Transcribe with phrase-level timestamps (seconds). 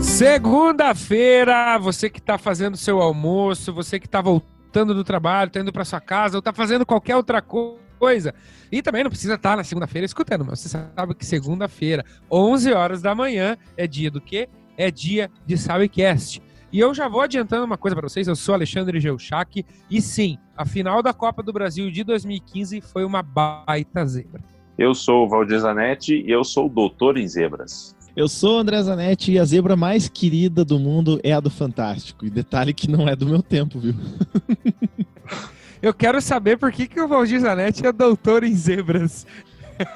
[0.00, 5.70] Segunda-feira, você que está fazendo seu almoço, você que está voltando do trabalho, está indo
[5.70, 8.34] para sua casa ou está fazendo qualquer outra coisa.
[8.72, 12.72] E também não precisa estar tá na segunda-feira escutando, mas você sabe que segunda-feira, 11
[12.72, 14.48] horas da manhã, é dia do quê?
[14.78, 16.40] É dia de Sabecast.
[16.72, 20.38] E eu já vou adiantando uma coisa para vocês, eu sou Alexandre Geuchac e sim,
[20.56, 24.40] a final da Copa do Brasil de 2015 foi uma baita zebra.
[24.78, 27.94] Eu sou o Valdir Zanetti e eu sou o doutor em zebras.
[28.16, 31.50] Eu sou o André Zanetti e a zebra mais querida do mundo é a do
[31.50, 32.24] Fantástico.
[32.24, 33.94] E detalhe que não é do meu tempo, viu?
[35.82, 39.26] eu quero saber por que, que o Valdir Zanetti é doutor em zebras.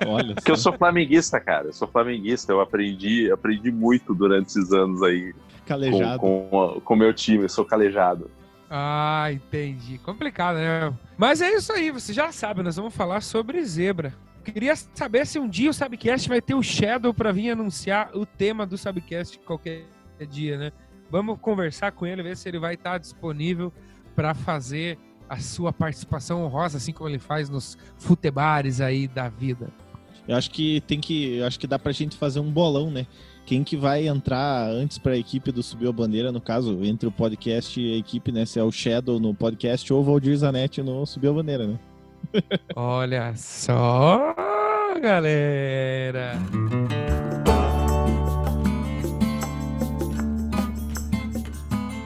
[0.07, 1.69] Olha Porque eu sou flamenguista, cara.
[1.69, 2.53] Eu sou flamenguista.
[2.53, 5.35] Eu aprendi, aprendi muito durante esses anos aí.
[5.65, 6.19] Calejado.
[6.19, 7.45] Com o meu time.
[7.45, 8.31] Eu sou calejado.
[8.71, 9.99] Ah, entendi.
[9.99, 10.93] Complicado, né?
[11.17, 11.91] Mas é isso aí.
[11.91, 12.63] Você já sabe.
[12.63, 14.15] Nós vamos falar sobre zebra.
[14.45, 18.27] Queria saber se um dia o Sabcast vai ter o Shadow para vir anunciar o
[18.27, 19.85] tema do Sabcast qualquer
[20.29, 20.73] dia, né?
[21.11, 23.73] Vamos conversar com ele, ver se ele vai estar disponível
[24.15, 29.69] para fazer a sua participação honrosa, assim como ele faz nos futebares aí da vida.
[30.29, 33.07] Eu acho que tem que, eu acho que dá pra gente fazer um bolão, né?
[33.47, 37.07] Quem que vai entrar antes para a equipe do Subiu a Bandeira, no caso, entre
[37.07, 38.47] o podcast e a equipe, né?
[38.47, 41.79] Se é o Shadow no podcast ou o Valdir Zanetti no Subiu a Bandeira, né?
[42.75, 44.35] Olha só,
[45.01, 46.33] galera.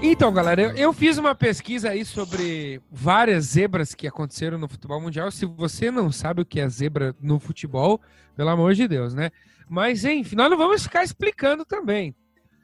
[0.02, 5.00] Então, galera, eu, eu, fiz uma pesquisa aí sobre várias zebras que aconteceram no futebol
[5.00, 5.30] mundial.
[5.30, 8.00] Se você não sabe o que é zebra no futebol,
[8.36, 9.30] pelo amor de Deus, né?
[9.68, 12.14] Mas, enfim, nós não vamos ficar explicando também.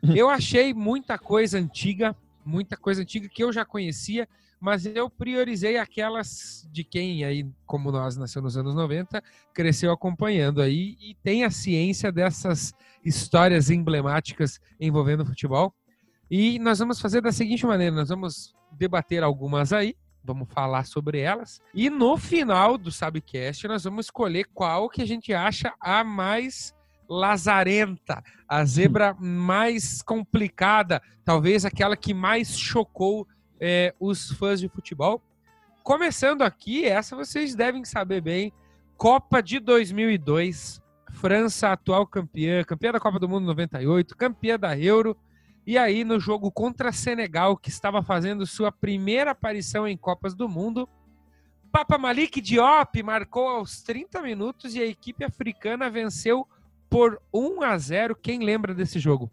[0.14, 4.28] Eu achei muita coisa antiga, muita coisa antiga que eu já conhecia
[4.64, 10.62] mas eu priorizei aquelas de quem aí, como nós nasceu nos anos 90, cresceu acompanhando
[10.62, 12.72] aí e tem a ciência dessas
[13.04, 15.74] histórias emblemáticas envolvendo futebol.
[16.30, 19.94] E nós vamos fazer da seguinte maneira, nós vamos debater algumas aí,
[20.24, 25.06] vamos falar sobre elas, e no final do Sabcast nós vamos escolher qual que a
[25.06, 26.74] gente acha a mais
[27.08, 33.26] lazarenta, a zebra mais complicada, talvez aquela que mais chocou
[33.60, 35.22] é, os fãs de futebol.
[35.82, 38.52] Começando aqui, essa vocês devem saber bem.
[38.96, 45.16] Copa de 2002, França atual campeã, campeã da Copa do Mundo 98, campeã da Euro.
[45.66, 50.48] E aí no jogo contra Senegal, que estava fazendo sua primeira aparição em Copas do
[50.48, 50.88] Mundo,
[51.74, 56.46] Papa Malik Diop marcou aos 30 minutos e a equipe africana venceu
[56.94, 58.14] por 1 a 0.
[58.14, 59.28] Quem lembra desse jogo?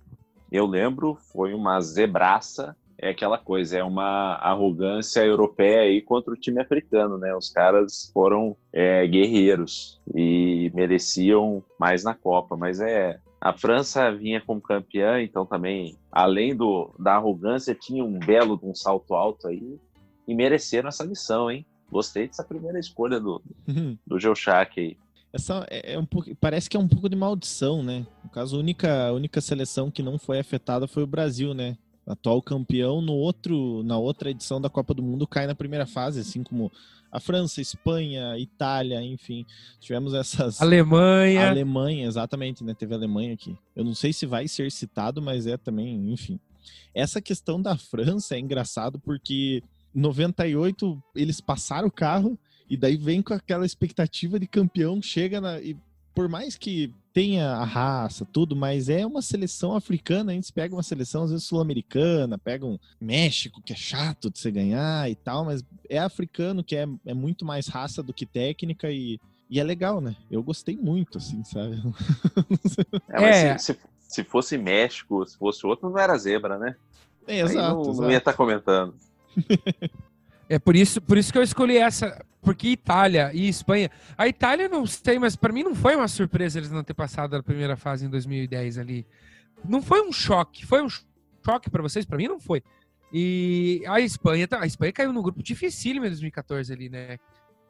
[0.51, 6.37] Eu lembro, foi uma zebraça é aquela coisa, é uma arrogância europeia aí contra o
[6.37, 7.35] time africano, né?
[7.35, 14.39] Os caras foram é, guerreiros e mereciam mais na Copa, mas é a França vinha
[14.39, 19.79] como campeã, então também, além do, da arrogância, tinha um belo um salto alto aí
[20.27, 21.65] e mereceram essa missão, hein?
[21.91, 23.97] Gostei dessa primeira escolha do, uhum.
[24.05, 24.97] do Geuchac aí.
[25.33, 28.05] Essa é, é um pouco, parece que é um pouco de maldição, né?
[28.23, 31.77] No caso, a única, a única seleção que não foi afetada foi o Brasil, né?
[32.05, 36.19] atual campeão, no outro, na outra edição da Copa do Mundo cai na primeira fase,
[36.19, 36.71] assim como
[37.11, 39.45] a França, Espanha, Itália, enfim,
[39.79, 42.73] tivemos essas Alemanha, Alemanha, exatamente, né?
[42.73, 43.57] Teve a Alemanha aqui.
[43.75, 46.39] Eu não sei se vai ser citado, mas é também, enfim.
[46.93, 52.37] Essa questão da França é engraçado porque 98 eles passaram o carro
[52.71, 55.75] e daí vem com aquela expectativa de campeão, chega na, e
[56.15, 60.31] por mais que tenha a raça, tudo, mas é uma seleção africana.
[60.31, 64.39] A gente pega uma seleção, às vezes, sul-americana, pega um México, que é chato de
[64.39, 68.25] você ganhar e tal, mas é africano, que é, é muito mais raça do que
[68.25, 70.15] técnica e, e é legal, né?
[70.31, 71.75] Eu gostei muito, assim, sabe?
[73.11, 73.57] É, é.
[73.57, 76.77] Se, se, se, fosse México, se fosse outro, não era zebra, né?
[77.27, 77.75] É, exato.
[77.75, 78.01] Não, exato.
[78.01, 78.95] não ia estar tá comentando.
[80.51, 83.89] É por isso, por isso que eu escolhi essa, porque Itália e Espanha.
[84.17, 87.37] A Itália não sei, mas para mim não foi uma surpresa eles não ter passado
[87.37, 89.07] a primeira fase em 2010 ali.
[89.63, 92.61] Não foi um choque, foi um choque para vocês, para mim não foi.
[93.13, 97.17] E a Espanha, a Espanha caiu no grupo dificílimo em 2014 ali, né?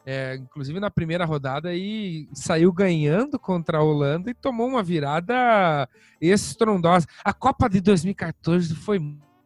[0.04, 5.88] É, inclusive na primeira rodada aí saiu ganhando contra a Holanda e tomou uma virada
[6.20, 7.06] estrondosa.
[7.24, 8.98] A Copa de 2014 foi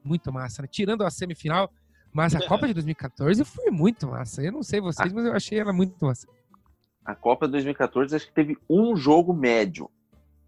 [0.01, 0.69] muito massa, né?
[0.71, 1.69] Tirando a semifinal,
[2.15, 4.41] mas a Copa de 2014 foi muito massa.
[4.41, 6.25] Eu não sei vocês, mas eu achei ela muito massa.
[7.03, 9.91] A Copa de 2014 acho que teve um jogo médio.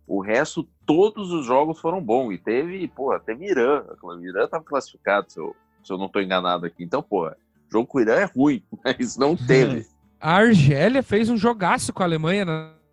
[0.08, 2.32] O resto, todos os jogos foram bons.
[2.32, 3.84] E teve, pô, teve Irã.
[4.02, 5.54] O Irã estava classificado, se eu,
[5.84, 6.86] se eu não estou enganado aqui.
[6.86, 7.36] Então, pô, O
[7.70, 9.86] jogo com o Irã é ruim, mas não teve.
[10.20, 12.46] A Argélia fez um jogaço com a Alemanha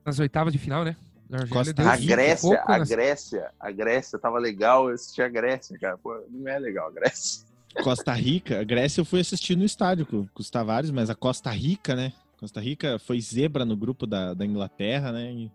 [0.05, 0.97] nas oitavas de final, né?
[1.79, 5.97] A, a Grécia, a Grécia, a Grécia tava legal, eu assisti a Grécia, cara.
[5.97, 7.54] Pô, não é legal a Grécia.
[7.83, 11.15] Costa Rica, a Grécia eu fui assistir no estádio com, com os Tavares, mas a
[11.15, 12.13] Costa Rica, né?
[12.39, 15.33] Costa Rica foi zebra no grupo da, da Inglaterra, né?
[15.33, 15.51] E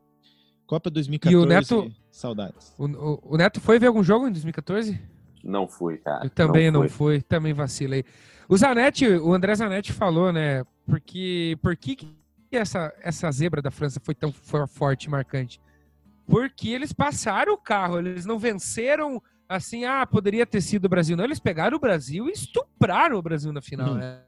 [0.66, 2.76] Copa 2014, e o Neto, saudades.
[2.78, 5.00] O, o, o, Neto foi ver algum jogo em 2014?
[5.44, 6.26] Não fui, cara.
[6.26, 8.06] Eu também não, não fui, também vacilei.
[8.48, 10.64] O Zanetti, o André Zanetti falou, né?
[10.86, 12.08] Porque, por que, que
[12.52, 15.60] essa, essa zebra da França foi tão foi forte e marcante?
[16.28, 21.18] Porque eles passaram o carro, eles não venceram assim, ah, poderia ter sido o Brasil.
[21.18, 23.96] Não, eles pegaram o Brasil e estupraram o Brasil na final, hum.
[23.96, 24.22] né?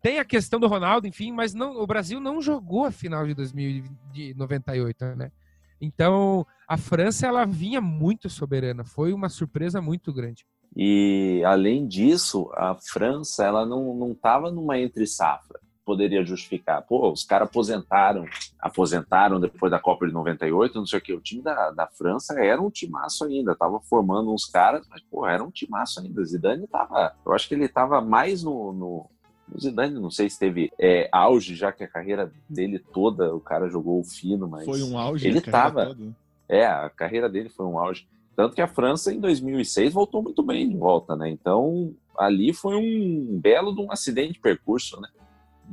[0.00, 3.34] Tem a questão do Ronaldo, enfim, mas não, o Brasil não jogou a final de
[3.34, 5.32] 2098, né?
[5.80, 10.46] Então, a França ela vinha muito soberana, foi uma surpresa muito grande.
[10.76, 16.82] E além disso, a França ela não não estava numa entre safra poderia justificar.
[16.82, 18.26] Pô, os caras aposentaram,
[18.58, 21.14] aposentaram depois da Copa de 98, não sei o que.
[21.14, 25.24] O time da, da França era um timaço ainda, tava formando uns caras, mas, pô,
[25.26, 26.24] era um timaço ainda.
[26.24, 29.10] Zidane tava, eu acho que ele tava mais no, no
[29.54, 33.38] o Zidane, não sei se teve é, auge, já que a carreira dele toda, o
[33.38, 34.64] cara jogou fino, mas.
[34.64, 35.86] Foi um auge, ele tava.
[35.86, 36.16] Toda.
[36.48, 38.08] É, a carreira dele foi um auge.
[38.34, 41.30] Tanto que a França, em 2006, voltou muito bem de volta, né?
[41.30, 45.08] Então, ali foi um belo de um acidente de percurso, né?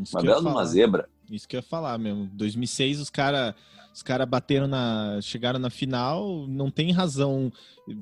[0.01, 1.10] Isso uma bela uma zebra.
[1.30, 2.30] Isso que eu ia falar mesmo.
[2.34, 3.56] 2006 os caras
[3.94, 5.19] os cara bateram na.
[5.22, 7.54] chegaram na final, não tem razão.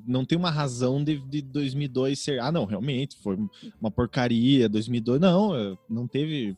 [0.07, 2.39] Não tem uma razão de, de 2002 ser.
[2.39, 3.37] Ah, não, realmente, foi
[3.79, 4.69] uma porcaria.
[4.69, 6.55] 2002, não, é, não teve.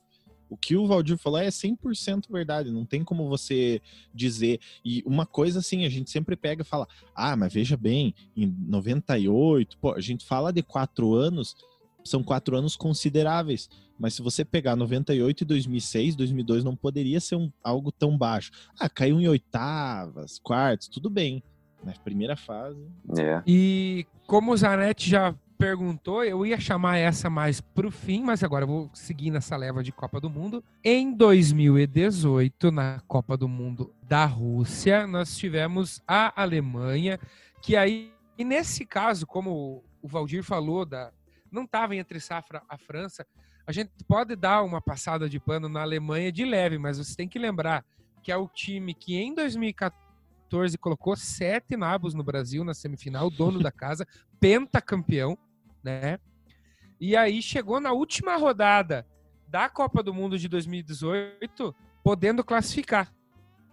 [0.47, 3.81] O que o Valdir falou é 100% verdade, não tem como você
[4.13, 4.59] dizer.
[4.85, 8.45] E uma coisa assim, a gente sempre pega e fala: ah, mas veja bem, em
[8.45, 11.55] 98, pô, a gente fala de quatro anos,
[12.03, 13.69] são quatro anos consideráveis.
[13.97, 18.51] Mas se você pegar 98 e 2006, 2002 não poderia ser um, algo tão baixo.
[18.79, 21.43] Ah, caiu em oitavas, quartos, tudo bem.
[21.83, 22.79] Mas primeira fase.
[23.17, 23.41] É.
[23.45, 28.63] E como o Zanetti já perguntou, eu ia chamar essa mais pro fim, mas agora
[28.63, 30.61] eu vou seguir nessa leva de Copa do Mundo.
[30.83, 37.17] Em 2018, na Copa do Mundo da Rússia, nós tivemos a Alemanha,
[37.61, 41.13] que aí, e nesse caso, como o Valdir falou, da,
[41.53, 43.25] não estava entre safra a França,
[43.65, 47.27] a gente pode dar uma passada de pano na Alemanha de leve, mas você tem
[47.27, 47.85] que lembrar
[48.21, 53.61] que é o time que em 2014 colocou sete nabos no Brasil na semifinal, dono
[53.61, 54.05] da casa,
[54.39, 55.37] pentacampeão,
[55.83, 56.19] né?
[56.99, 59.05] E aí chegou na última rodada
[59.47, 63.13] da Copa do Mundo de 2018, podendo classificar.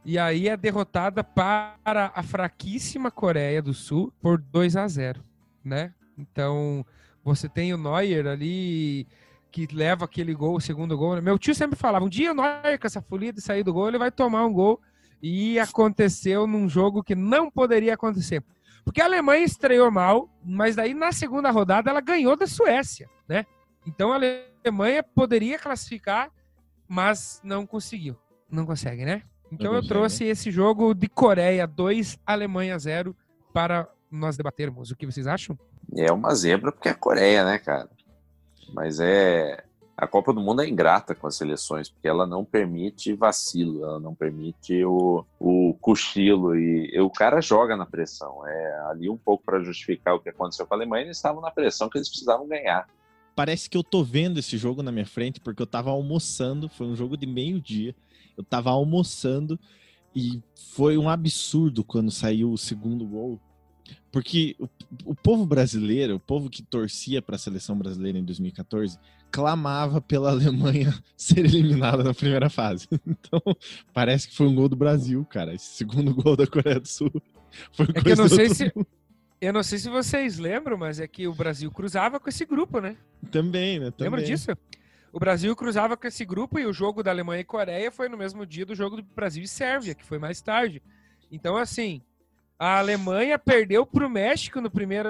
[0.05, 5.23] E aí é derrotada para a fraquíssima Coreia do Sul por 2 a 0,
[5.65, 5.95] né?
[6.17, 6.85] Então,
[7.25, 9.07] você tem o Neuer ali
[9.51, 11.17] que leva aquele gol, o segundo gol.
[11.17, 11.21] Né?
[11.21, 13.89] Meu tio sempre falava: um dia o Neuer, com essa folia de sair do gol,
[13.89, 14.81] ele vai tomar um gol.
[15.23, 18.43] E aconteceu num jogo que não poderia acontecer.
[18.85, 23.45] Porque a Alemanha estreou mal, mas daí na segunda rodada ela ganhou da Suécia, né?
[23.87, 26.31] Então a Alemanha poderia classificar,
[26.89, 28.17] mas não conseguiu.
[28.51, 29.23] Não consegue, né?
[29.53, 33.15] Então eu trouxe esse jogo de Coreia 2, Alemanha 0
[33.53, 34.91] para nós debatermos.
[34.91, 35.59] O que vocês acham?
[35.97, 37.89] É uma zebra porque é a Coreia, né, cara?
[38.73, 39.65] Mas é.
[39.97, 44.01] A Copa do Mundo é ingrata com as seleções, porque ela não permite vacilo, ela
[44.01, 46.57] não permite o, o cochilo.
[46.57, 48.47] E, e o cara joga na pressão.
[48.47, 51.51] É ali um pouco para justificar o que aconteceu com a Alemanha, eles estavam na
[51.51, 52.89] pressão que eles precisavam ganhar.
[53.37, 56.87] Parece que eu tô vendo esse jogo na minha frente, porque eu tava almoçando, foi
[56.87, 57.95] um jogo de meio-dia.
[58.39, 59.61] Eu tava almoçando
[60.17, 60.43] e
[60.75, 63.39] foi um absurdo quando saiu o segundo gol
[64.11, 64.69] porque o,
[65.05, 68.99] o povo brasileiro, o povo que torcia para a seleção brasileira em 2014,
[69.31, 72.89] clamava pela Alemanha ser eliminada na primeira fase.
[73.07, 73.41] Então,
[73.93, 75.55] parece que foi um gol do Brasil, cara.
[75.55, 77.11] Esse segundo gol da Coreia do Sul
[77.73, 78.73] foi é que eu não sei se
[79.41, 82.81] eu não sei se vocês lembram, mas é que o Brasil cruzava com esse grupo,
[82.81, 82.97] né?
[83.31, 83.91] Também, né?
[83.91, 84.11] Também.
[84.11, 84.51] Lembra disso?
[85.13, 88.19] O Brasil cruzava com esse grupo e o jogo da Alemanha e Coreia foi no
[88.19, 90.83] mesmo dia do jogo do Brasil e Sérvia, que foi mais tarde.
[91.33, 92.03] Então, assim,
[92.61, 95.09] a Alemanha perdeu para o México no primeiro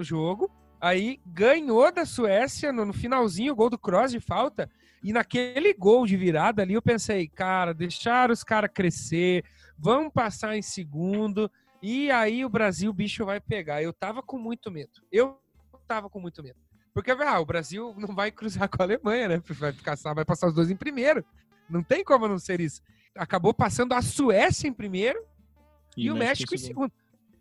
[0.00, 0.50] jogo,
[0.80, 4.70] aí ganhou da Suécia no, no finalzinho, o gol do Cross de falta.
[5.02, 9.44] E naquele gol de virada ali, eu pensei, cara, deixar os caras crescer,
[9.78, 11.50] vão passar em segundo,
[11.82, 13.82] e aí o Brasil, bicho vai pegar.
[13.82, 15.02] Eu tava com muito medo.
[15.12, 15.38] Eu
[15.86, 16.58] tava com muito medo.
[16.94, 19.42] Porque, ah, o Brasil não vai cruzar com a Alemanha, né?
[19.50, 21.22] Vai, ficar, vai passar os dois em primeiro.
[21.68, 22.80] Não tem como não ser isso.
[23.14, 25.22] Acabou passando a Suécia em primeiro
[25.96, 26.92] e, e o México, em segundo.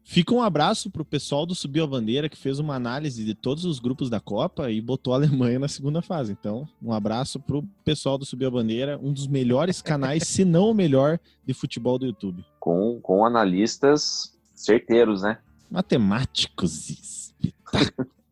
[0.08, 3.66] Fica um abraço pro pessoal do Subiu a Bandeira, que fez uma análise de todos
[3.66, 6.32] os grupos da Copa e botou a Alemanha na segunda fase.
[6.32, 10.70] Então, um abraço pro pessoal do Subiu a Bandeira, um dos melhores canais, se não
[10.70, 12.46] o melhor, de futebol do YouTube.
[12.60, 15.40] Com, com analistas certeiros, né?
[15.72, 17.34] Matemáticos.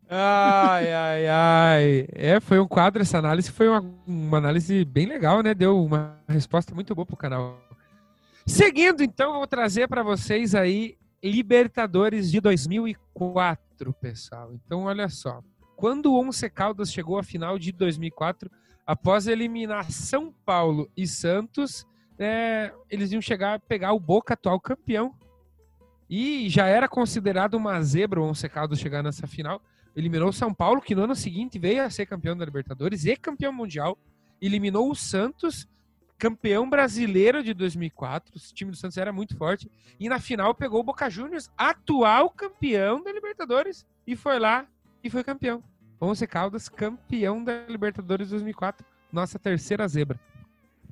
[0.08, 2.08] Ai, ai, ai.
[2.13, 5.56] É, foi um quadro, essa análise foi uma, uma análise bem legal, né?
[5.56, 7.60] Deu uma resposta muito boa pro canal.
[8.45, 14.53] Seguindo, então, vou trazer para vocês aí Libertadores de 2004, pessoal.
[14.53, 15.41] Então, olha só.
[15.77, 18.51] Quando o Once Caldas chegou à final de 2004,
[18.85, 21.85] após eliminar São Paulo e Santos,
[22.19, 25.15] é, eles iam chegar a pegar o Boca, atual campeão.
[26.09, 29.62] E já era considerado uma zebra o Once Caldas chegar nessa final.
[29.95, 33.15] Eliminou o São Paulo, que no ano seguinte veio a ser campeão da Libertadores e
[33.15, 33.97] campeão mundial.
[34.41, 35.65] Eliminou o Santos
[36.17, 38.34] campeão brasileiro de 2004.
[38.36, 39.70] O time do Santos era muito forte.
[40.00, 44.65] E na final pegou o Boca Juniors, atual campeão da Libertadores, e foi lá
[45.03, 45.63] e foi campeão.
[46.01, 48.86] Onze Caldas, campeão da Libertadores 2004.
[49.12, 50.20] Nossa terceira zebra.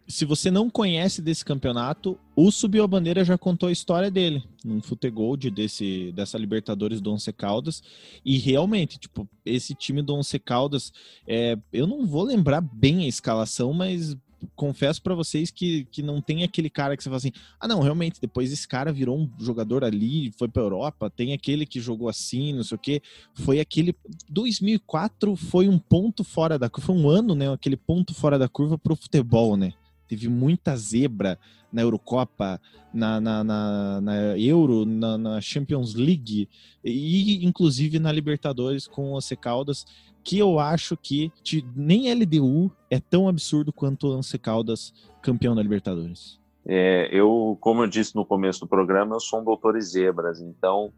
[0.08, 4.44] Se você não conhece desse campeonato, o Subiu a Bandeira já contou a história dele
[4.63, 7.82] num Futegold desse dessa Libertadores do Once Caldas
[8.25, 10.92] e realmente, tipo, esse time do Once Caldas,
[11.25, 14.18] é, eu não vou lembrar bem a escalação, mas
[14.56, 17.82] confesso para vocês que, que não tem aquele cara que você fala assim: ah, não,
[17.82, 22.10] realmente, depois esse cara virou um jogador ali, foi pra Europa, tem aquele que jogou
[22.10, 23.02] assim, não sei o quê.
[23.34, 23.96] Foi aquele.
[24.30, 27.52] 2004 foi um ponto fora da curva, foi um ano, né?
[27.52, 29.74] Aquele ponto fora da curva pro futebol, né?
[30.12, 31.39] Teve muita zebra
[31.72, 32.60] na Eurocopa,
[32.94, 36.50] na, na, na, na Euro, na, na, Champions League
[36.84, 39.86] e inclusive na Libertadores com o Caldas
[40.22, 41.32] que eu acho que
[41.74, 46.38] nem LDU é tão absurdo quanto o Lance Caldas campeão da Libertadores.
[46.65, 50.41] É, eu, como eu disse no começo do programa, eu sou um doutor em zebras,
[50.41, 50.91] então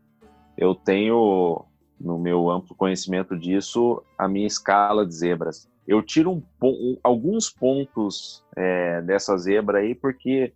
[0.58, 1.64] eu tenho,
[2.02, 5.70] no meu amplo conhecimento disso, a minha escala de zebras.
[5.88, 10.54] Eu tiro um, um, alguns pontos é, dessa zebra aí, porque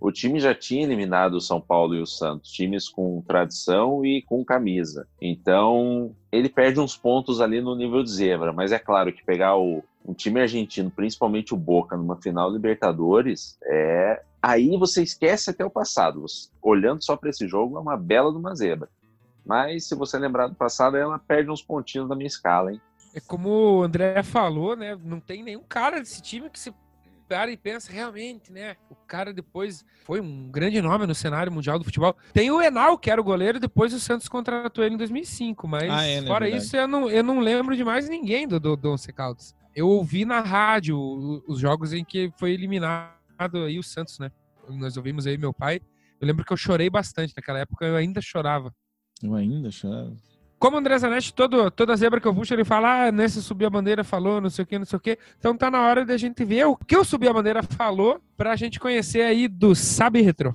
[0.00, 4.22] o time já tinha eliminado o São Paulo e o Santos, times com tradição e
[4.22, 5.06] com camisa.
[5.20, 9.58] Então, ele perde uns pontos ali no nível de zebra, mas é claro que pegar
[9.58, 15.62] o, um time argentino, principalmente o Boca, numa final Libertadores, é aí você esquece até
[15.62, 16.24] o passado.
[16.62, 18.88] Olhando só para esse jogo, é uma bela de uma zebra.
[19.44, 22.80] Mas se você lembrar do passado, ela perde uns pontinhos da minha escala, hein?
[23.14, 24.96] É como o André falou, né?
[25.02, 26.72] Não tem nenhum cara desse time que se
[27.30, 28.76] para e pensa realmente, né?
[28.90, 32.16] O cara depois foi um grande nome no cenário mundial do futebol.
[32.32, 35.88] Tem o Enal, que era o goleiro, depois o Santos contratou ele em 2005, mas
[35.88, 38.58] ah, é, né, fora é isso eu não, eu não lembro de mais ninguém do,
[38.58, 39.54] do, do Once Caldas.
[39.76, 40.98] Eu ouvi na rádio
[41.46, 43.14] os jogos em que foi eliminado
[43.64, 44.32] aí o Santos, né?
[44.68, 45.80] Nós ouvimos aí meu pai.
[46.20, 48.74] Eu lembro que eu chorei bastante naquela época, eu ainda chorava.
[49.22, 50.16] Eu ainda chorava.
[50.60, 53.64] Como o André Zanetti, todo, toda zebra que eu puxo, ele fala, ah, nesse subir
[53.64, 55.18] a bandeira falou, não sei o que, não sei o que.
[55.38, 58.54] Então tá na hora da gente ver o que o subir a bandeira falou pra
[58.56, 60.54] gente conhecer aí do Sabe Retro.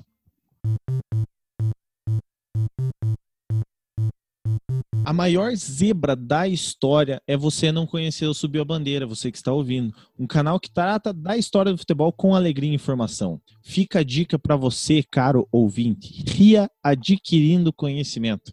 [5.04, 9.38] A maior zebra da história é você não conhecer o Subiu a Bandeira, você que
[9.38, 9.94] está ouvindo.
[10.20, 13.40] Um canal que trata da história do futebol com alegria e informação.
[13.64, 16.24] Fica a dica para você, caro ouvinte.
[16.28, 18.52] Ria adquirindo conhecimento.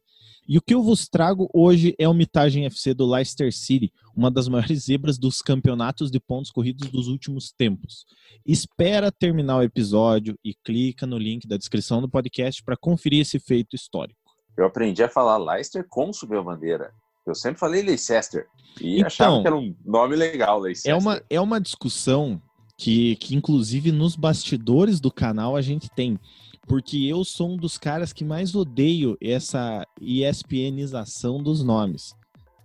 [0.52, 4.30] E o que eu vos trago hoje é o Mitagem FC do Leicester City, uma
[4.30, 8.04] das maiores zebras dos campeonatos de pontos corridos dos últimos tempos.
[8.44, 13.40] Espera terminar o episódio e clica no link da descrição do podcast para conferir esse
[13.40, 14.20] feito histórico.
[14.54, 16.92] Eu aprendi a falar Leicester como subiu a bandeira.
[17.26, 18.46] Eu sempre falei Leicester
[18.78, 20.92] e então, achava que era um nome legal, Leicester.
[20.92, 22.38] É uma, é uma discussão
[22.76, 26.20] que, que, inclusive, nos bastidores do canal a gente tem
[26.66, 32.14] porque eu sou um dos caras que mais odeio essa ESPNização dos nomes,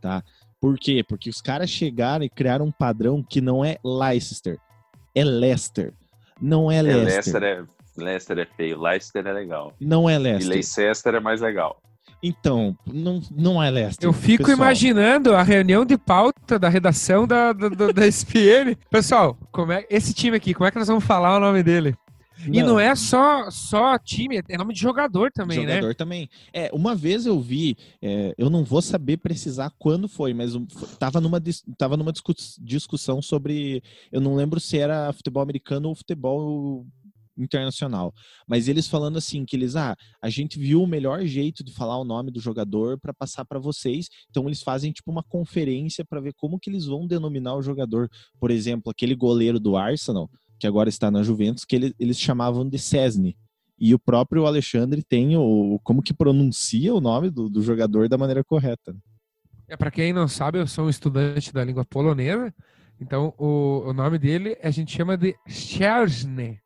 [0.02, 0.24] tá?
[0.60, 1.04] Por quê?
[1.08, 4.60] Porque os caras chegaram e criaram um padrão que não é Leicester,
[5.14, 5.94] é Leicester.
[6.40, 7.42] Não é, é Leicester.
[7.42, 7.64] Leicester é,
[7.98, 9.74] Leicester é feio, Leicester é legal.
[9.80, 10.48] Não é Leicester.
[10.48, 11.82] E Leicester é mais legal.
[12.22, 14.08] Então, não, não é Leicester.
[14.08, 14.58] Eu fico pessoal.
[14.58, 18.76] imaginando a reunião de pauta da redação da, da, da SPN.
[18.90, 21.96] Pessoal, como é, esse time aqui, como é que nós vamos falar o nome dele?
[22.46, 22.54] Não.
[22.54, 25.82] E não é só, só time, é nome de jogador também, jogador né?
[25.82, 26.30] Jogador também.
[26.54, 30.54] É, uma vez eu vi, é, eu não vou saber precisar quando foi, mas
[31.00, 31.42] tava numa,
[31.78, 32.14] tava numa
[32.60, 36.86] discussão sobre, eu não lembro se era futebol americano ou futebol
[37.38, 38.14] internacional.
[38.48, 41.98] Mas eles falando assim que eles, ah, a gente viu o melhor jeito de falar
[42.00, 44.10] o nome do jogador para passar para vocês.
[44.30, 48.10] Então eles fazem tipo uma conferência para ver como que eles vão denominar o jogador.
[48.40, 50.30] Por exemplo, aquele goleiro do Arsenal,
[50.60, 53.38] que agora está na Juventus, que ele, eles chamavam de Cesne.
[53.80, 58.18] E o próprio Alexandre tem o como que pronuncia o nome do, do jogador da
[58.18, 58.96] maneira correta.
[59.68, 62.54] É para quem não sabe, eu sou um estudante da língua polonesa,
[63.00, 66.60] então o, o nome dele a gente chama de Szczerny.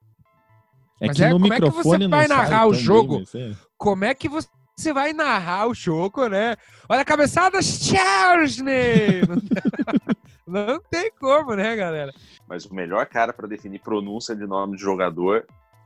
[1.02, 3.24] É Mas que é, no como é que microfone você vai narrar o jogo?
[3.36, 3.56] é.
[3.76, 4.48] Como é que você
[4.94, 6.56] vai narrar o jogo, né?
[6.90, 9.22] Olha a cabeçada, Szczerny!
[10.48, 12.14] não, não tem como, né, galera?
[12.48, 15.46] Mas o melhor cara para definir pronúncia de nome de jogador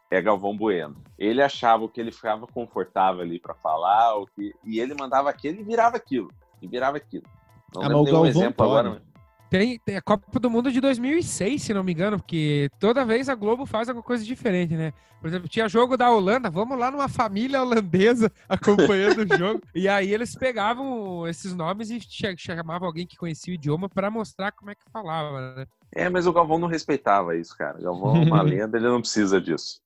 [0.10, 0.96] é Galvão Bueno.
[1.18, 4.54] Ele achava o que ele ficava confortável ali para falar, o que...
[4.64, 6.32] e ele mandava aquilo e virava aquilo.
[6.62, 7.26] E virava aquilo.
[7.74, 8.88] Não Ah, lembro mas o nenhum Galvão exemplo pode.
[8.88, 9.02] agora.
[9.50, 13.30] Tem, tem a Copa do Mundo de 2006, se não me engano, porque toda vez
[13.30, 14.92] a Globo faz alguma coisa diferente, né?
[15.22, 19.62] Por exemplo, tinha jogo da Holanda, vamos lá numa família holandesa acompanhando o jogo.
[19.74, 22.00] E aí eles pegavam esses nomes e
[22.38, 25.66] chamavam alguém que conhecia o idioma para mostrar como é que falava, né?
[25.94, 27.80] É, mas o Galvão não respeitava isso, cara.
[27.80, 29.80] O Galvão é uma lenda, ele não precisa disso.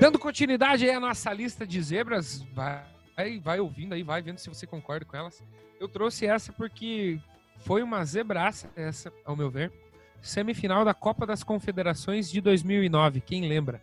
[0.00, 2.82] Dando continuidade aí à nossa lista de zebras, vai,
[3.42, 5.42] vai ouvindo aí, vai vendo se você concorda com elas.
[5.80, 7.18] Eu trouxe essa porque
[7.60, 9.72] foi uma zebraça, essa, ao meu ver.
[10.20, 13.80] Semifinal da Copa das Confederações de 2009, quem lembra?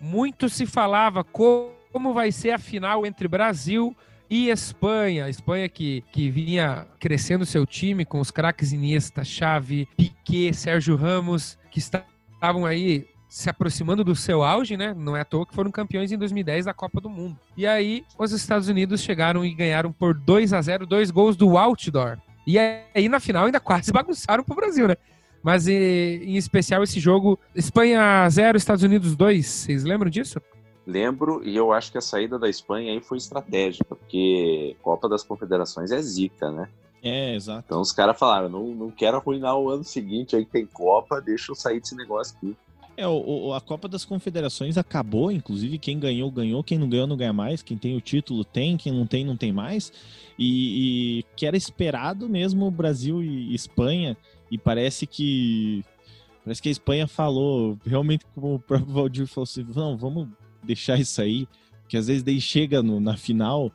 [0.00, 3.96] Muito se falava co- como vai ser a final entre Brasil
[4.28, 5.24] e Espanha.
[5.24, 10.96] A Espanha que, que vinha crescendo seu time com os craques Iniesta, Xavi, Piquet, Sérgio
[10.96, 14.94] Ramos, que esta- estavam aí se aproximando do seu auge, né?
[14.96, 17.38] Não é à toa que foram campeões em 2010 da Copa do Mundo.
[17.54, 21.58] E aí, os Estados Unidos chegaram e ganharam por 2 a 0 dois gols do
[21.58, 22.16] Outdoor.
[22.46, 24.96] E aí, na final, ainda quase bagunçaram pro Brasil, né?
[25.42, 29.44] Mas e- em especial esse jogo, Espanha 0, Estados Unidos 2.
[29.44, 30.40] Vocês lembram disso?
[30.86, 35.22] Lembro, e eu acho que a saída da Espanha aí foi estratégica, porque Copa das
[35.22, 36.70] Confederações é zica, né?
[37.02, 37.64] É, exato.
[37.66, 41.20] Então os caras falaram, não, não quero arruinar o ano seguinte aí que tem Copa,
[41.20, 42.56] deixa eu sair desse negócio aqui.
[42.96, 47.16] É, o, a Copa das Confederações acabou, inclusive quem ganhou, ganhou, quem não ganhou, não
[47.16, 49.92] ganha mais, quem tem o título tem, quem não tem, não tem mais.
[50.38, 54.16] E, e que era esperado mesmo Brasil e Espanha,
[54.50, 55.84] e parece que
[56.42, 60.28] parece que a Espanha falou, realmente como o próprio Valdir falou assim, não, vamos
[60.62, 61.46] deixar isso aí,
[61.88, 63.70] que às vezes daí chega no- na final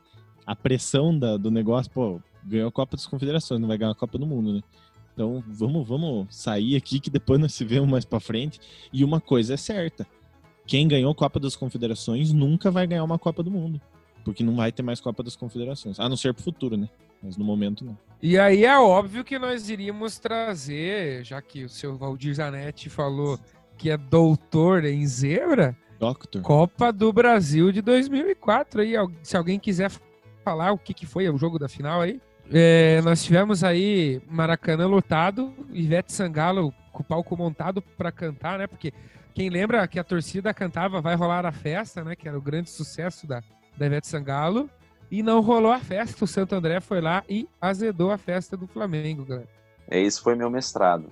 [0.46, 3.96] a pressão da- do negócio, pô, ganhou a Copa das Confederações, não vai ganhar a
[3.96, 4.62] Copa do Mundo, né?
[5.14, 8.60] Então vamos, vamos sair aqui que depois nós se vemos mais pra frente.
[8.92, 10.06] E uma coisa é certa:
[10.66, 13.80] quem ganhou a Copa das Confederações nunca vai ganhar uma Copa do Mundo.
[14.24, 16.00] Porque não vai ter mais Copa das Confederações.
[16.00, 16.88] A não ser pro futuro, né?
[17.24, 17.98] Mas no momento não.
[18.22, 23.40] E aí é óbvio que nós iríamos trazer, já que o seu Valdir Zanetti falou
[23.78, 26.42] que é doutor em zebra, Doctor.
[26.42, 28.82] Copa do Brasil de 2004.
[28.82, 29.92] Aí, se alguém quiser
[30.44, 32.20] falar o que, que foi o jogo da final aí.
[32.54, 38.68] É, nós tivemos aí Maracanã lotado, Ivete Sangalo com o palco montado para cantar, né?
[38.68, 38.94] Porque
[39.34, 42.16] quem lembra que a torcida cantava Vai Rolar a Festa, né?
[42.16, 43.42] Que era o grande sucesso da,
[43.78, 44.70] da Ivete Sangalo.
[45.10, 46.24] E não rolou a festa.
[46.24, 49.48] O Santo André foi lá e azedou a festa do Flamengo, galera.
[49.90, 51.08] É, esse foi meu mestrado.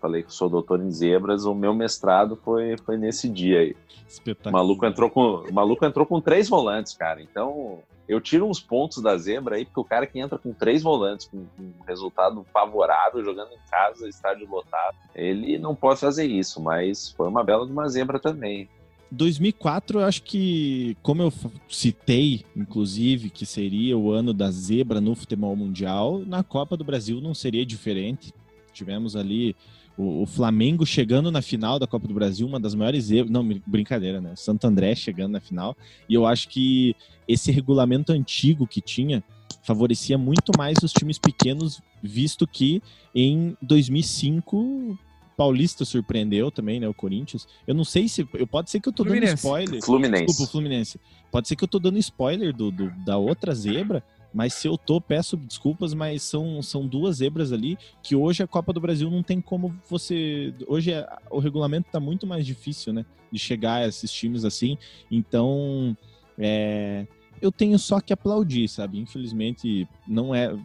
[0.00, 3.72] Falei que eu sou doutor em zebras, o meu mestrado foi, foi nesse dia aí.
[3.72, 4.52] O Espetáculo.
[4.52, 7.20] maluco entrou com, o maluco entrou com três volantes, cara.
[7.20, 10.82] Então, eu tiro uns pontos da zebra aí, porque o cara que entra com três
[10.82, 16.60] volantes, com, um resultado favorável, jogando em casa, estádio lotado, ele não pode fazer isso,
[16.60, 18.68] mas foi uma bela de uma zebra também.
[19.12, 21.32] 2004, eu acho que, como eu
[21.68, 27.20] citei, inclusive, que seria o ano da zebra no futebol mundial, na Copa do Brasil
[27.20, 28.34] não seria diferente.
[28.72, 29.54] Tivemos ali
[30.00, 33.08] o, o Flamengo chegando na final da Copa do Brasil, uma das maiores.
[33.28, 34.32] Não, brincadeira, né?
[34.32, 35.76] O Santo André chegando na final.
[36.08, 36.94] E eu acho que
[37.28, 39.22] esse regulamento antigo que tinha
[39.62, 42.82] favorecia muito mais os times pequenos, visto que
[43.14, 44.98] em 2005
[45.36, 46.86] Paulista surpreendeu também, né?
[46.88, 47.48] O Corinthians.
[47.66, 48.28] Eu não sei se.
[48.34, 49.34] Eu, pode ser que eu tô dando Fluminense.
[49.36, 49.82] spoiler.
[49.82, 50.26] Fluminense.
[50.26, 51.00] Desculpa, o Fluminense.
[51.32, 54.78] Pode ser que eu tô dando spoiler do, do- da outra zebra, mas se eu
[54.78, 59.10] tô, peço desculpas, mas são, são duas zebras ali que hoje a Copa do Brasil
[59.10, 60.54] não tem como você.
[60.66, 63.04] Hoje é- o regulamento tá muito mais difícil, né?
[63.30, 64.78] De chegar a esses times assim.
[65.10, 65.96] Então,
[66.38, 67.06] é,
[67.42, 68.98] eu tenho só que aplaudir, sabe?
[68.98, 70.56] Infelizmente, não é.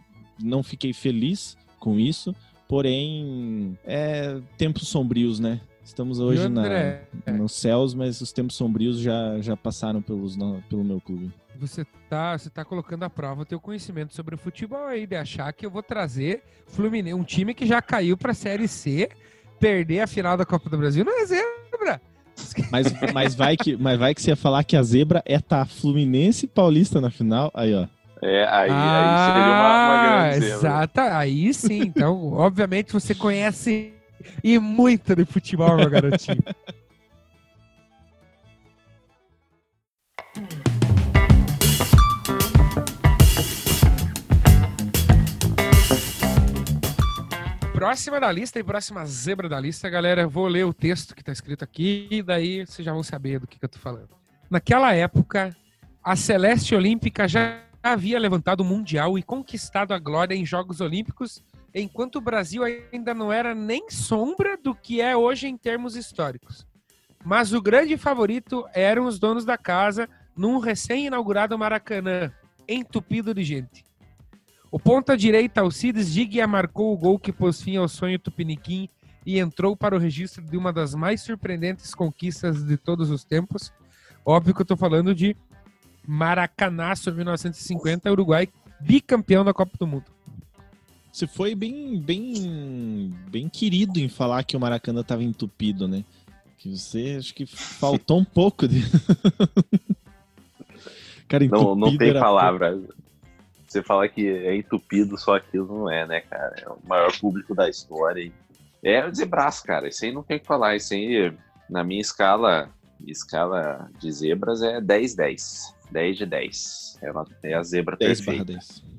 [0.42, 2.34] Não fiquei feliz com isso,
[2.68, 5.60] porém, é tempos sombrios, né?
[5.86, 10.34] Estamos hoje E, na, André, nos céus, mas os tempos sombrios já, já passaram pelos,
[10.36, 11.32] no- pelo meu clube.
[11.60, 15.14] Você tá, você tá colocando à prova o teu conhecimento sobre o futebol aí, de
[15.14, 19.08] achar que eu vou trazer Fluminense, um time que já caiu pra Série C,
[19.60, 22.00] perder a final da Copa do Brasil, não é zebra.
[22.70, 25.64] Mas, mas, vai que, mas vai que você ia falar que a zebra é tá
[25.64, 27.50] Fluminense e Paulista na final.
[27.54, 27.86] Aí, ó.
[28.20, 30.56] É, aí, aí seria uma, uma Ah, grande zebra.
[30.56, 31.82] Exata, aí sim.
[31.82, 33.92] Então, obviamente, você conhece
[34.42, 36.42] e muito de futebol, meu garotinho.
[47.86, 51.30] próxima da lista e próxima zebra da lista, galera, vou ler o texto que está
[51.30, 54.08] escrito aqui e daí vocês já vão saber do que, que eu tô falando.
[54.50, 55.54] Naquela época,
[56.02, 61.44] a Celeste Olímpica já havia levantado o Mundial e conquistado a glória em Jogos Olímpicos,
[61.82, 66.66] enquanto o Brasil ainda não era nem sombra do que é hoje em termos históricos.
[67.22, 72.32] Mas o grande favorito eram os donos da casa num recém-inaugurado Maracanã,
[72.66, 73.84] entupido de gente.
[74.70, 78.88] O ponta-direita Alcides Digia marcou o gol que pôs fim ao sonho tupiniquim
[79.24, 83.72] e entrou para o registro de uma das mais surpreendentes conquistas de todos os tempos.
[84.24, 85.36] Óbvio que eu estou falando de
[86.06, 88.48] Maracanaço 1950, Uruguai
[88.80, 90.16] bicampeão da Copa do Mundo.
[91.16, 96.04] Você foi bem, bem, bem querido em falar que o Maracanã estava entupido, né?
[96.58, 98.82] Que você acho que faltou um pouco de.
[101.26, 102.84] Cara, não, não tem palavras
[103.66, 106.54] você fala que é entupido, só aquilo não é, né, cara?
[106.62, 108.30] É o maior público da história.
[108.82, 109.88] É o zebraço, cara.
[109.88, 110.76] Isso aí não tem o que falar.
[110.76, 111.32] Isso aí,
[111.68, 112.70] na minha escala,
[113.06, 115.74] escala de zebras, é 10-10.
[115.90, 116.98] 10 de 10.
[117.02, 118.52] É, é a zebra 10 perfeita.
[118.52, 118.95] 10.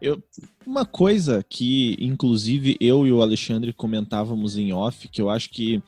[0.00, 0.22] Eu,
[0.66, 5.82] uma coisa que, inclusive, eu e o Alexandre comentávamos em off, que eu acho que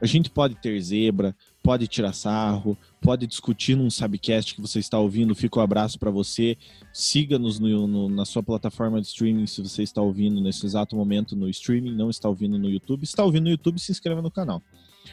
[0.00, 4.98] a gente pode ter zebra, pode tirar sarro, pode discutir num Sabcast que você está
[4.98, 5.34] ouvindo.
[5.34, 6.56] Fica um abraço para você.
[6.92, 11.36] Siga-nos no, no, na sua plataforma de streaming se você está ouvindo nesse exato momento
[11.36, 13.04] no streaming, não está ouvindo no YouTube.
[13.04, 14.62] Está ouvindo no YouTube, se inscreva no canal.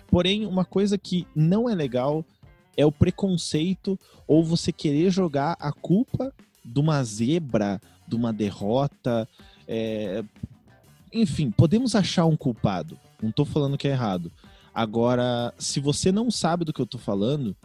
[0.07, 2.25] Porém, uma coisa que não é legal
[2.77, 6.33] é o preconceito ou você querer jogar a culpa
[6.67, 9.27] de uma zebra, de uma derrota.
[9.67, 10.23] É...
[11.13, 12.99] Enfim, podemos achar um culpado.
[13.21, 14.31] Não estou falando que é errado
[14.77, 17.57] Agora, se você não sabe do que eu tô falando,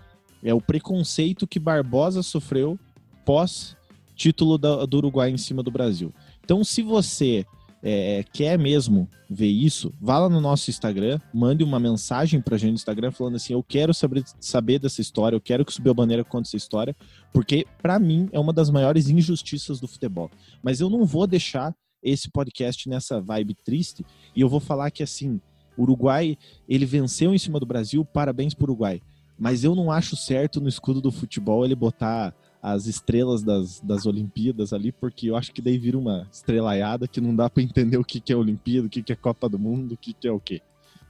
[0.42, 2.78] é o preconceito que Barbosa sofreu
[3.22, 3.76] pós
[4.16, 6.10] título do Uruguai em cima do Brasil.
[6.42, 7.44] Então, se você
[7.82, 12.70] é, quer mesmo ver isso, vá lá no nosso Instagram, mande uma mensagem pra gente
[12.70, 15.94] no Instagram falando assim: eu quero saber, saber dessa história, eu quero que Subiu a
[15.94, 16.94] Bandeira conte essa história,
[17.32, 20.30] porque para mim é uma das maiores injustiças do futebol.
[20.62, 25.02] Mas eu não vou deixar esse podcast nessa vibe triste e eu vou falar que
[25.02, 25.40] assim
[25.76, 26.36] o Uruguai,
[26.68, 29.00] ele venceu em cima do Brasil, parabéns pro Uruguai.
[29.38, 34.06] Mas eu não acho certo no escudo do futebol ele botar as estrelas das, das
[34.06, 37.96] Olimpíadas ali, porque eu acho que daí vira uma estrelaiada que não dá para entender
[37.96, 40.28] o que, que é Olimpíada, o que, que é Copa do Mundo, o que, que
[40.28, 40.62] é o quê.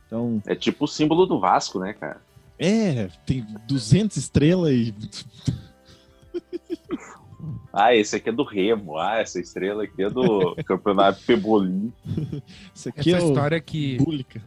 [0.06, 0.42] Então...
[0.46, 2.22] É tipo o símbolo do Vasco, né, cara?
[2.58, 4.94] É, tem 200 estrelas e...
[7.72, 8.98] Ah, esse aqui é do Remo.
[8.98, 11.92] Ah, essa estrela aqui é do Campeonato Pebolim.
[12.72, 14.42] Essa aqui essa é história que pública.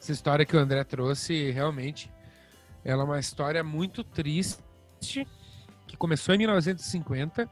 [0.00, 2.10] Essa história que o André trouxe, realmente,
[2.84, 5.26] ela é uma história muito triste
[5.88, 7.50] que começou em 1950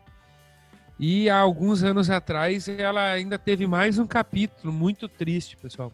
[0.99, 5.92] e há alguns anos atrás ela ainda teve mais um capítulo muito triste, pessoal.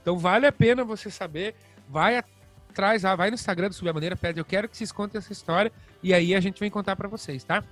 [0.00, 1.54] Então vale a pena você saber,
[1.88, 5.18] vai atrás, vai no Instagram do Subir a Maneira, pede, eu quero que vocês contem
[5.18, 5.70] essa história
[6.02, 7.62] e aí a gente vem contar para vocês, tá?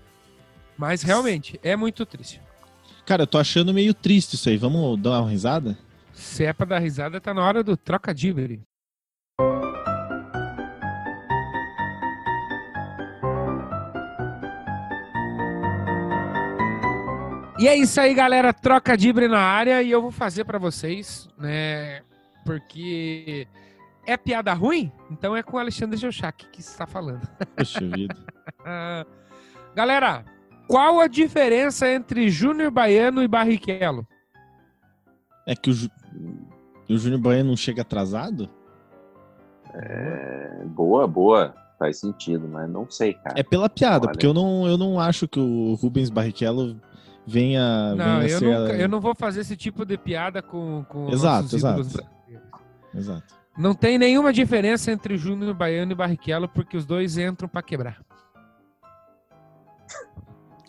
[0.77, 2.43] Mas realmente é muito triste.
[3.07, 4.59] Cara, eu tô achando meio triste isso aí.
[4.59, 5.79] Vamos dar uma risada?
[6.13, 8.15] Se é pra dar risada, tá na hora do troca
[17.59, 18.53] E é isso aí, galera.
[18.53, 22.03] Troca dibre na área e eu vou fazer para vocês, né?
[22.45, 23.49] Porque
[24.07, 27.29] é piada ruim, então é com o Alexandre Geuchac que está falando.
[27.57, 28.17] Poxa vida.
[29.75, 30.25] galera,
[30.69, 34.07] qual a diferença entre Júnior Baiano e Barrichello?
[35.45, 35.91] É que o, Ju...
[36.89, 38.49] o Júnior Baiano não chega atrasado?
[39.75, 40.63] É...
[40.67, 41.55] Boa, boa.
[41.77, 43.39] Faz sentido, mas não sei, cara.
[43.39, 44.13] É pela piada, Olha.
[44.13, 46.81] porque eu não, eu não acho que o Rubens Barrichello
[47.29, 47.95] venha.
[47.95, 51.55] Não, venha eu, nunca, eu não vou fazer esse tipo de piada com, com exato,
[51.55, 51.87] exato.
[52.95, 53.35] Exato.
[53.57, 58.01] Não tem nenhuma diferença entre Júnior Baiano e Barrichello, porque os dois entram para quebrar.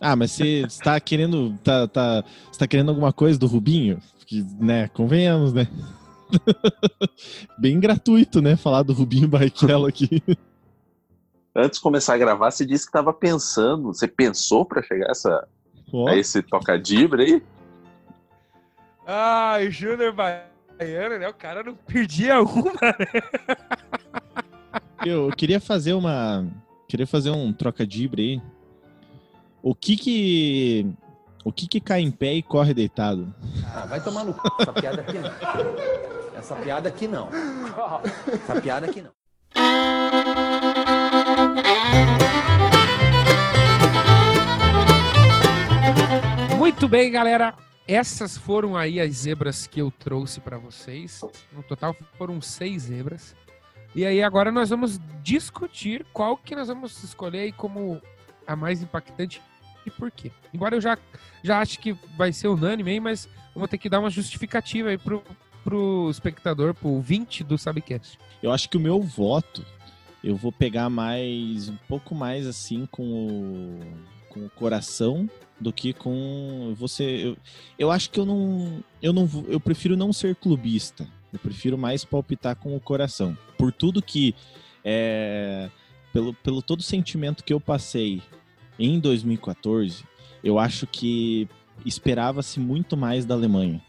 [0.02, 1.58] Ah, mas você está querendo.
[1.63, 4.00] Tá, tá, você tá querendo alguma coisa do Rubinho?
[4.26, 5.67] Que, né, convenhamos, né?
[7.58, 8.56] Bem gratuito, né?
[8.56, 10.24] Falar do Rubinho Barrichello aqui.
[11.56, 13.93] Antes de começar a gravar, você disse que estava pensando.
[13.93, 15.48] Você pensou para chegar a, essa,
[15.91, 16.08] oh.
[16.08, 17.43] a esse tocadibre aí?
[19.06, 21.28] Ai, Júnior Baiano, né?
[21.28, 23.21] O cara não perdia uma, né?
[25.06, 26.45] Eu queria fazer uma.
[26.88, 28.41] Queria fazer um trocadibre aí
[29.62, 30.95] o que que.
[31.43, 33.34] O que que cai em pé e corre deitado?
[33.73, 34.39] Ah, vai tomar no c...
[34.60, 35.17] essa piada aqui.
[36.38, 37.30] Essa piada aqui não.
[38.34, 39.12] Essa piada aqui não.
[46.80, 47.54] Muito bem, galera.
[47.86, 51.20] Essas foram aí as zebras que eu trouxe para vocês.
[51.52, 53.36] No total foram seis zebras.
[53.94, 58.02] E aí agora nós vamos discutir qual que nós vamos escolher aí como
[58.48, 59.42] a mais impactante
[59.86, 60.32] e por quê.
[60.54, 60.98] Embora eu já,
[61.44, 64.98] já acho que vai ser unânime aí, mas vou ter que dar uma justificativa aí
[64.98, 65.22] pro,
[65.65, 68.18] pro espectador, pro 20 do Sabcast.
[68.42, 69.65] Eu acho que o meu voto,
[70.24, 73.80] eu vou pegar mais, um pouco mais assim com o,
[74.30, 77.28] com o coração do que com você.
[77.28, 77.38] Eu,
[77.78, 81.08] eu acho que eu não, eu não, eu prefiro não ser clubista.
[81.32, 83.38] Eu prefiro mais palpitar com o coração.
[83.58, 84.34] Por tudo que,
[84.84, 85.70] é,
[86.12, 88.22] pelo, pelo todo sentimento que eu passei
[88.80, 90.04] em 2014,
[90.44, 91.48] eu acho que
[91.86, 93.82] esperava-se muito mais da Alemanha.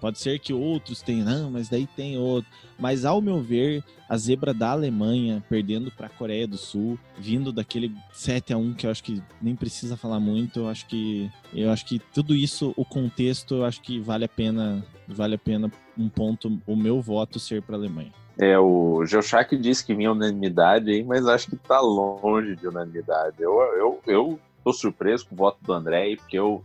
[0.00, 2.50] Pode ser que outros tenham, não, mas daí tem outro.
[2.78, 7.52] Mas ao meu ver, a zebra da Alemanha perdendo para a Coreia do Sul, vindo
[7.52, 11.30] daquele 7 a 1 que eu acho que nem precisa falar muito, eu acho que
[11.52, 15.38] eu acho que tudo isso, o contexto, eu acho que vale a pena, vale a
[15.38, 18.12] pena um ponto o meu voto ser para a Alemanha.
[18.38, 23.36] É, o Geoshak disse que vinha unanimidade mas acho que está longe de unanimidade.
[23.40, 26.62] Eu, eu, eu tô surpreso com o voto do André, porque eu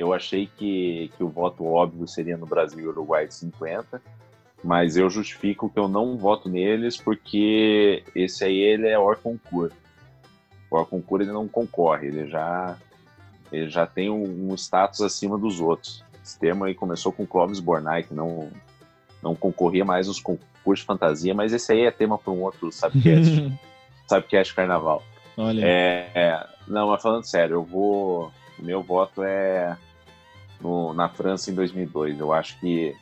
[0.00, 4.00] eu achei que, que o voto óbvio seria no Brasil e Uruguai de 50,
[4.64, 9.76] mas eu justifico que eu não voto neles porque esse aí ele é or concurso.
[10.70, 12.76] O or concurso ele não concorre, ele já
[13.52, 16.02] ele já tem um, um, status acima dos outros.
[16.24, 18.48] Esse termo aí começou com Clóvis Bornai, que não
[19.22, 22.72] não concorria mais nos concursos de fantasia, mas esse aí é tema para um outro
[22.72, 23.52] Subcast,
[24.08, 25.02] Subcast Carnaval.
[25.36, 25.62] Olha.
[25.62, 28.32] É, é, não, mas falando sério, eu vou.
[28.58, 29.76] Meu voto é
[30.60, 32.18] no, na França em 2002.
[32.18, 32.94] Eu acho que,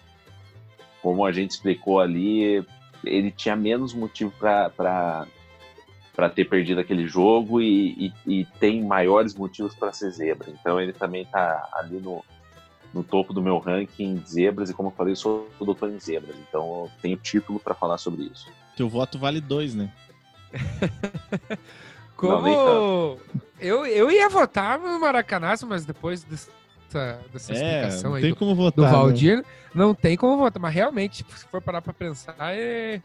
[1.03, 2.65] como a gente explicou ali,
[3.05, 5.27] ele tinha menos motivo para
[6.35, 10.51] ter perdido aquele jogo e, e, e tem maiores motivos para ser zebra.
[10.51, 12.25] Então ele também está ali no,
[12.93, 15.91] no topo do meu ranking de zebras, e como eu falei, eu sou o doutor
[15.91, 18.51] em zebras, então eu tenho título para falar sobre isso.
[18.77, 19.93] Teu voto vale dois, né?
[22.17, 23.19] como Não,
[23.61, 26.49] eu, eu ia votar no Maracanazo, mas depois desse,
[26.89, 29.45] dessa, dessa é, explicação aí do, como votar, do Valdir, né?
[29.75, 30.61] não tem como votar.
[30.61, 33.01] Mas realmente, se for parar pra pensar, é,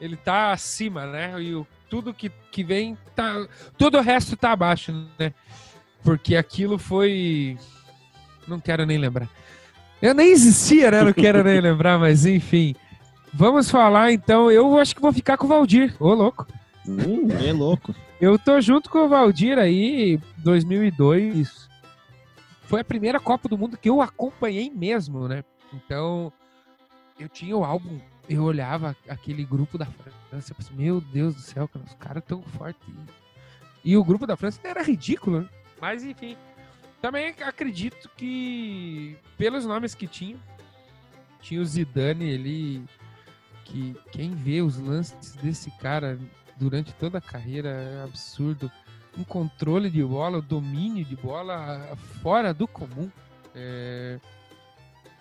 [0.00, 1.40] ele tá acima, né?
[1.40, 3.46] E o, tudo que, que vem tá.
[3.76, 5.32] Todo o resto tá abaixo, né?
[6.02, 7.56] Porque aquilo foi.
[8.46, 9.28] Não quero nem lembrar.
[10.00, 11.02] Eu nem existia, né?
[11.02, 12.74] Não quero nem lembrar, mas enfim.
[13.32, 14.50] Vamos falar então.
[14.50, 15.94] Eu acho que vou ficar com o Valdir.
[16.00, 16.46] Ô, louco.
[16.86, 17.94] Uh, é louco.
[18.20, 21.67] Eu tô junto com o Valdir aí, 2002
[22.68, 25.42] foi a primeira Copa do Mundo que eu acompanhei mesmo, né?
[25.72, 26.30] Então,
[27.18, 31.40] eu tinha o álbum, eu olhava aquele grupo da França, eu pensei, meu Deus do
[31.40, 32.86] céu, cara, os caras tão fortes.
[33.82, 35.48] E o grupo da França era ridículo, né?
[35.80, 36.36] Mas enfim,
[37.00, 40.36] também acredito que pelos nomes que tinha,
[41.40, 42.84] tinha o Zidane ali,
[43.64, 46.18] que quem vê os lances desse cara
[46.58, 48.70] durante toda a carreira é absurdo
[49.18, 53.10] um controle de bola, o domínio de bola fora do comum.
[53.54, 54.18] É...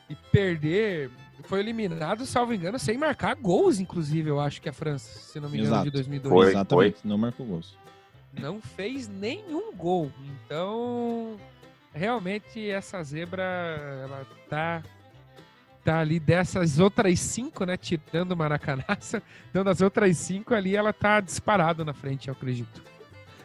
[0.09, 1.09] E perder.
[1.43, 5.49] Foi eliminado, salvo engano, sem marcar gols, inclusive, eu acho que a França, se não
[5.49, 5.85] me engano, Exato.
[5.85, 6.33] de 2002.
[6.33, 7.09] Foi, Exatamente, foi.
[7.09, 7.77] não marcou gols.
[8.33, 10.11] Não fez nenhum gol.
[10.25, 11.37] Então,
[11.93, 13.43] realmente, essa zebra,
[14.03, 14.83] ela tá
[15.83, 17.77] tá ali dessas outras cinco, né?
[17.77, 22.81] Tirando o Maracanaça, dando as outras cinco ali, ela tá disparado na frente, eu acredito.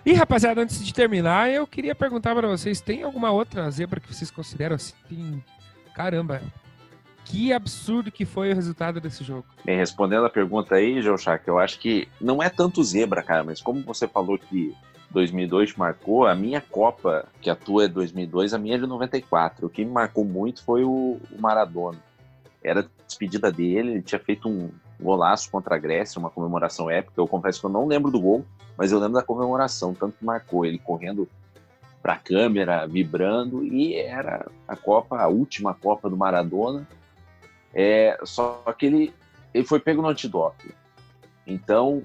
[0.05, 4.12] E, rapaziada, antes de terminar, eu queria perguntar para vocês: tem alguma outra zebra que
[4.12, 5.43] vocês consideram assim?
[5.95, 6.43] Caramba,
[7.25, 9.45] que absurdo que foi o resultado desse jogo.
[9.65, 13.61] Bem, respondendo a pergunta aí, Joshak, eu acho que não é tanto zebra, cara, mas
[13.61, 14.75] como você falou que
[15.11, 19.67] 2002 marcou, a minha Copa, que atua é 2002, a minha é de 94.
[19.67, 21.99] O que me marcou muito foi o, o Maradona.
[22.65, 24.71] Era a despedida dele, ele tinha feito um
[25.03, 27.21] golaço contra a Grécia, uma comemoração épica.
[27.21, 28.45] Eu confesso que eu não lembro do gol,
[28.77, 31.29] mas eu lembro da comemoração, tanto que marcou ele correndo
[32.03, 36.87] para a câmera, vibrando, e era a Copa, a última Copa do Maradona.
[37.75, 39.15] É, só que ele,
[39.55, 40.73] ele foi pego no antidoping.
[41.47, 42.03] Então,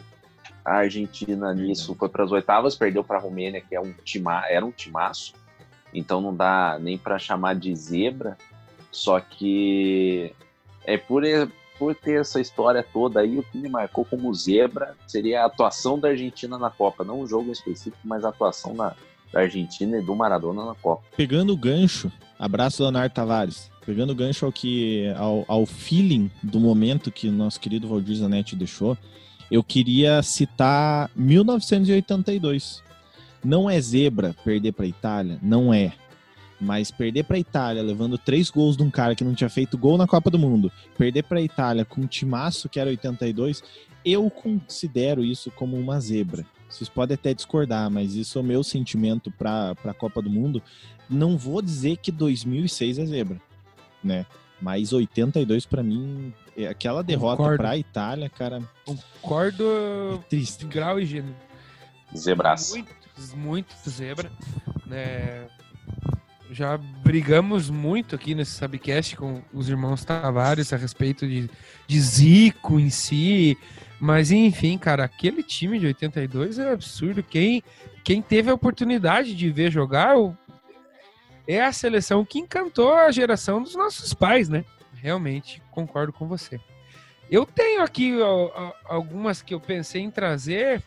[0.67, 4.45] a Argentina nisso foi para as oitavas, perdeu para a Romênia, que é um tima,
[4.47, 5.33] era um timaço.
[5.93, 8.37] Então não dá nem para chamar de zebra.
[8.91, 10.33] Só que
[10.85, 11.23] é por,
[11.77, 15.99] por ter essa história toda aí, o que me marcou como zebra seria a atuação
[15.99, 17.03] da Argentina na Copa.
[17.03, 18.95] Não um jogo específico, mas a atuação na,
[19.31, 21.03] da Argentina e do Maradona na Copa.
[21.15, 23.71] Pegando o gancho, abraço Leonardo Tavares.
[23.85, 28.15] pegando o gancho ao, que, ao, ao feeling do momento que o nosso querido Valdir
[28.15, 28.97] Zanetti deixou,
[29.49, 32.83] eu queria citar 1982.
[33.43, 35.93] Não é zebra perder para a Itália, não é.
[36.59, 39.77] Mas perder para a Itália levando três gols de um cara que não tinha feito
[39.77, 43.63] gol na Copa do Mundo, perder para a Itália com um timaço que era 82,
[44.03, 46.45] eu considero isso como uma zebra.
[46.69, 50.61] Vocês podem até discordar, mas isso é o meu sentimento para a Copa do Mundo.
[51.09, 53.41] Não vou dizer que 2006 é zebra,
[54.03, 54.25] né?
[54.61, 58.61] Mas 82 para mim, é aquela derrota para a Itália, cara.
[58.83, 59.63] Concordo.
[59.63, 60.65] É triste.
[60.65, 61.35] Grau e gênero.
[62.15, 62.73] Zebraço.
[62.73, 62.91] Muito,
[63.35, 64.31] muito zebra.
[64.85, 65.47] Né?
[66.51, 71.49] Já brigamos muito aqui nesse Sabcast com os irmãos Tavares a respeito de,
[71.85, 73.57] de Zico em si.
[73.99, 77.21] Mas enfim, cara, aquele time de 82 é absurdo.
[77.21, 77.63] Quem,
[78.03, 80.15] quem teve a oportunidade de ver jogar
[81.47, 84.63] é a seleção que encantou a geração dos nossos pais, né?
[84.93, 86.59] Realmente concordo com você.
[87.29, 88.13] Eu tenho aqui
[88.85, 90.81] algumas que eu pensei em trazer.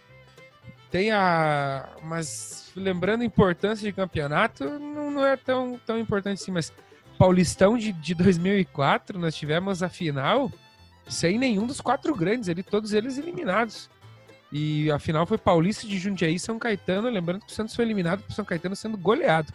[0.90, 1.88] Tem a.
[2.02, 6.72] Mas lembrando a importância de campeonato, não, não é tão, tão importante assim, mas
[7.18, 10.50] Paulistão de, de 2004, nós tivemos a final
[11.06, 13.90] sem nenhum dos quatro grandes ali, todos eles eliminados.
[14.52, 18.22] E a final foi Paulista de Jundiaí São Caetano, lembrando que o Santos foi eliminado
[18.22, 19.52] por São Caetano sendo goleado.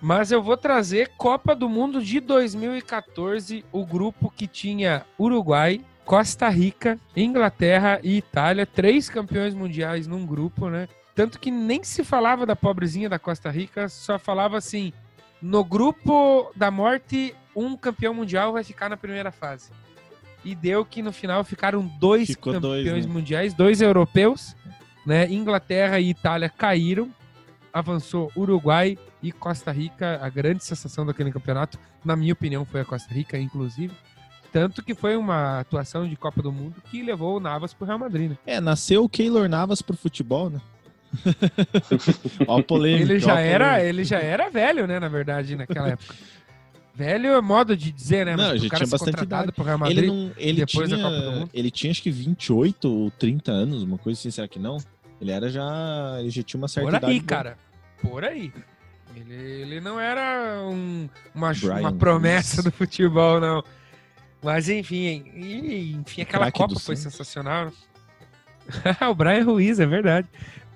[0.00, 6.48] Mas eu vou trazer Copa do Mundo de 2014, o grupo que tinha Uruguai, Costa
[6.48, 10.88] Rica, Inglaterra e Itália, três campeões mundiais num grupo, né?
[11.14, 14.92] Tanto que nem se falava da pobrezinha da Costa Rica, só falava assim:
[15.40, 19.70] no grupo da morte, um campeão mundial vai ficar na primeira fase
[20.44, 23.12] e deu que no final ficaram dois Ficou campeões dois, né?
[23.12, 24.54] mundiais, dois europeus,
[25.06, 25.30] né?
[25.30, 27.10] Inglaterra e Itália caíram,
[27.72, 32.84] avançou Uruguai e Costa Rica, a grande sensação daquele campeonato, na minha opinião, foi a
[32.84, 33.94] Costa Rica, inclusive.
[34.54, 37.98] Tanto que foi uma atuação de Copa do Mundo que levou o Navas pro Real
[37.98, 38.30] Madrid.
[38.30, 38.38] Né?
[38.46, 40.60] É, nasceu o Keylor Navas pro futebol, né?
[42.46, 46.14] ó, polêmico, ele já era, ele já era velho, né, na verdade, naquela época.
[46.94, 48.36] Velho é modo de dizer, né?
[48.36, 49.50] Não, Mas já tinha bastante idade.
[49.50, 51.50] Pro Real Madrid, ele não, ele depois tinha, da Copa do Mundo.
[51.52, 54.78] Ele tinha acho que 28 ou 30 anos, uma coisa assim, será que não?
[55.20, 56.16] Ele era já.
[56.20, 57.06] Ele já tinha uma certa Por idade.
[57.06, 57.58] Por aí, cara.
[58.00, 58.52] Por aí.
[59.16, 63.64] Ele, ele não era um, uma, uma promessa do futebol, não.
[64.44, 67.72] Mas enfim, enfim, aquela Craque Copa foi sensacional.
[69.10, 70.28] o Brian Ruiz, é verdade.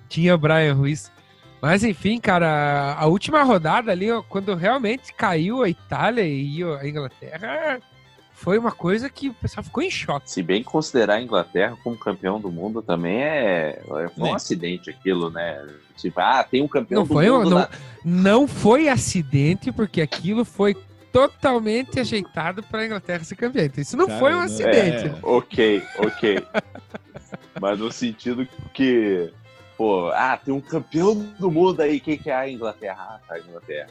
[0.09, 1.11] Tinha o Brian Ruiz.
[1.61, 7.79] Mas enfim, cara, a última rodada ali, quando realmente caiu a Itália e a Inglaterra,
[8.33, 10.31] foi uma coisa que o pessoal ficou em choque.
[10.31, 14.33] Se bem considerar a Inglaterra como campeão do mundo também é, foi um é.
[14.33, 15.63] acidente aquilo, né?
[15.95, 17.49] Tipo, ah, tem um campeão não do foi, mundo.
[17.49, 17.69] Não, na...
[18.03, 20.73] não foi acidente, porque aquilo foi
[21.11, 23.65] totalmente ajeitado para a Inglaterra ser campeã.
[23.65, 25.07] Então, isso não Cara, foi um acidente.
[25.07, 26.43] É, ok, ok.
[27.59, 29.31] Mas no sentido que
[29.79, 32.01] Pô, ah, tem um campeão do mundo aí.
[32.01, 32.97] Quem que é a Inglaterra?
[32.99, 33.87] Ah, tá, a Inglaterra.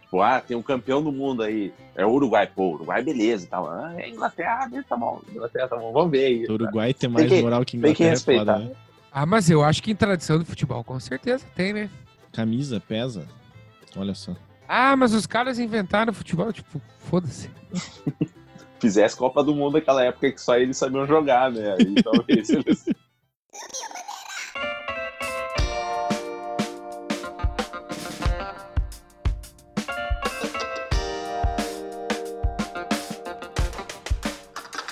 [0.00, 1.70] Tipo, ah, tem um campeão do mundo aí.
[1.94, 2.46] É o Uruguai.
[2.46, 3.68] Pô, Uruguai, beleza tal.
[3.68, 5.20] Ah, é Inglaterra, tá bom.
[5.30, 5.92] Inglaterra, tá bom.
[5.92, 6.46] Vamos ver aí.
[6.46, 7.96] O Uruguai tem mais tem que, moral que Inglaterra.
[7.98, 8.54] Tem que respeitar.
[8.54, 8.72] Foda, né?
[9.12, 11.90] Ah, mas eu acho que em tradição do futebol, com certeza tem, né?
[12.32, 13.26] Camisa pesa.
[13.94, 14.34] Olha só.
[14.68, 17.50] Ah, mas os caras inventaram futebol, tipo, foda-se.
[18.78, 21.74] Fizesse Copa do Mundo naquela época que só eles sabiam jogar, né?
[21.78, 22.84] Aí talvez eles.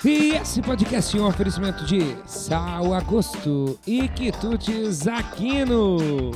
[0.05, 6.31] E esse podcast é um oferecimento de Sal Agosto e Quitutes Aquino.